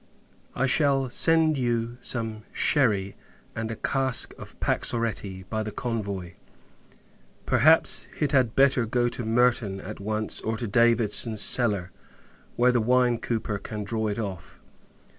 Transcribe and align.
I 0.55 0.65
shall 0.65 1.11
send 1.11 1.59
you 1.59 1.99
some 2.01 2.41
sherry, 2.51 3.15
and 3.55 3.69
a 3.69 3.75
cask 3.75 4.33
of 4.39 4.59
paxoretti, 4.59 5.43
by 5.47 5.61
the 5.61 5.71
convoy. 5.71 6.33
Perhaps, 7.45 8.07
it 8.19 8.31
had 8.31 8.55
better 8.55 8.87
go 8.87 9.09
to 9.09 9.23
Merton, 9.23 9.79
at 9.79 9.99
once; 9.99 10.39
or, 10.41 10.57
to 10.57 10.65
Davison's 10.67 11.43
cellar, 11.43 11.91
where 12.55 12.71
the 12.71 12.81
wine 12.81 13.19
cooper 13.19 13.59
can 13.59 13.83
draw 13.83 14.07
it 14.07 14.17
off. 14.17 14.59